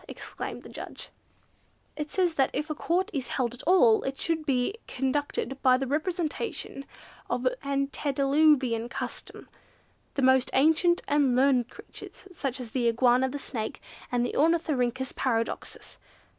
exclaimed 0.07 0.63
the 0.63 0.67
judge. 0.67 1.09
"It 1.95 2.09
says 2.09 2.33
that 2.33 2.49
if 2.53 2.71
a 2.71 2.73
Court 2.73 3.11
is 3.13 3.27
held 3.27 3.53
at 3.53 3.61
all, 3.67 4.01
it 4.01 4.17
should 4.17 4.47
be 4.47 4.73
conducted 4.87 5.61
by 5.61 5.77
the 5.77 5.85
representative 5.85 6.85
of 7.29 7.47
Antediluvian 7.61 8.89
custom, 8.89 9.47
the 10.15 10.23
most 10.23 10.49
ancient 10.53 11.03
and 11.07 11.35
learned 11.35 11.69
creatures, 11.69 12.25
such 12.33 12.59
as 12.59 12.71
the 12.71 12.87
Iguana, 12.87 13.29
the 13.29 13.37
Snake, 13.37 13.79
and 14.11 14.25
Ornithorhynchus 14.25 15.13
Paradoxus. 15.15 15.99